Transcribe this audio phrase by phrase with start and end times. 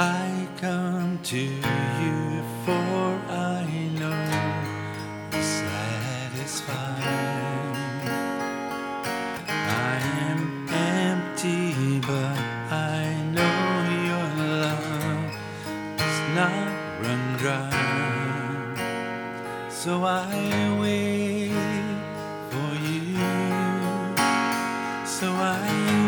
[0.00, 3.66] I come to you, for I
[3.98, 4.22] know
[5.32, 7.02] you satisfy.
[9.48, 9.98] I
[10.30, 12.38] am empty, but
[12.70, 13.58] I know
[14.06, 14.28] your
[14.62, 15.32] love
[15.96, 16.70] does not
[17.02, 17.72] run dry.
[19.68, 21.50] So I wait
[22.52, 23.18] for you.
[25.04, 26.07] So I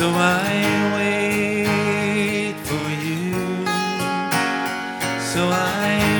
[0.00, 3.66] So I wait for you.
[5.20, 6.19] So I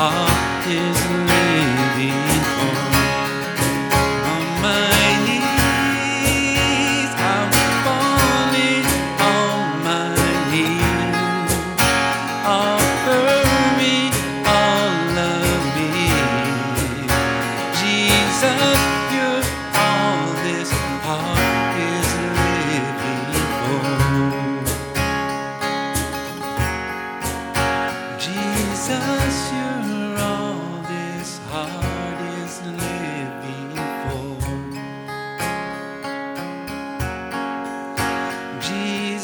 [0.00, 1.19] heart is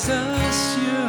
[0.06, 1.05] Jesus, you.